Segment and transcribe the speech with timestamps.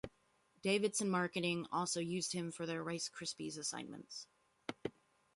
[0.63, 4.25] Davidson Marketing also used him for their Rice Krispies assignments.